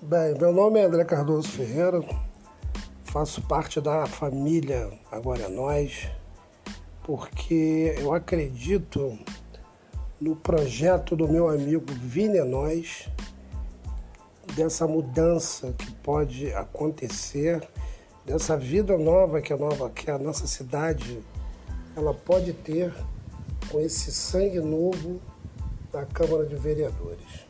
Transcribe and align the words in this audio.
Bem, 0.00 0.32
meu 0.38 0.52
nome 0.52 0.78
é 0.78 0.84
André 0.84 1.04
Cardoso 1.04 1.48
Ferreira, 1.48 2.00
faço 3.04 3.42
parte 3.42 3.80
da 3.80 4.06
família 4.06 4.90
Agora 5.10 5.42
é 5.42 5.48
Nós, 5.48 6.08
porque 7.02 7.96
eu 7.98 8.14
acredito 8.14 9.18
no 10.20 10.36
projeto 10.36 11.16
do 11.16 11.26
meu 11.28 11.48
amigo 11.48 11.84
Vini 11.92 12.38
é 12.38 12.44
Nós, 12.44 13.10
dessa 14.54 14.86
mudança 14.86 15.74
que 15.76 15.90
pode 15.96 16.54
acontecer, 16.54 17.68
dessa 18.24 18.56
vida 18.56 18.96
nova 18.96 19.42
que 19.42 19.52
a, 19.52 19.56
nova, 19.56 19.90
que 19.90 20.10
a 20.10 20.16
nossa 20.16 20.46
cidade 20.46 21.18
ela 21.96 22.14
pode 22.14 22.52
ter 22.52 22.94
com 23.70 23.80
esse 23.80 24.12
sangue 24.12 24.60
novo 24.60 25.20
da 25.92 26.06
Câmara 26.06 26.46
de 26.46 26.54
Vereadores. 26.54 27.46